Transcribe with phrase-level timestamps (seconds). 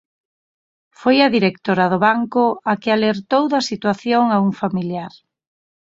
[0.99, 5.13] Foi a directora do banco a que alertou da situación a un familiar.